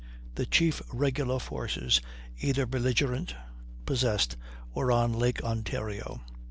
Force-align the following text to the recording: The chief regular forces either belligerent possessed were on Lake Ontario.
The 0.33 0.47
chief 0.47 0.81
regular 0.91 1.37
forces 1.37 2.01
either 2.39 2.65
belligerent 2.65 3.35
possessed 3.85 4.35
were 4.73 4.91
on 4.91 5.13
Lake 5.13 5.43
Ontario. 5.43 6.21